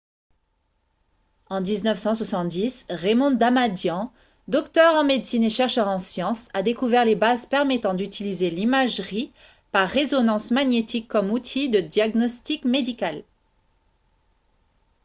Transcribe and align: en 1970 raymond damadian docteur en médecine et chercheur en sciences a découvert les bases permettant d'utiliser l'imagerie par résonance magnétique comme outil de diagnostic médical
en 1.47 1.61
1970 1.61 2.87
raymond 2.89 3.29
damadian 3.39 4.11
docteur 4.47 4.95
en 4.95 5.03
médecine 5.03 5.43
et 5.43 5.51
chercheur 5.51 5.87
en 5.87 5.99
sciences 5.99 6.49
a 6.55 6.63
découvert 6.63 7.05
les 7.05 7.13
bases 7.13 7.45
permettant 7.45 7.93
d'utiliser 7.93 8.49
l'imagerie 8.49 9.31
par 9.71 9.87
résonance 9.87 10.49
magnétique 10.49 11.07
comme 11.07 11.29
outil 11.29 11.69
de 11.69 11.81
diagnostic 11.81 12.65
médical 12.65 13.23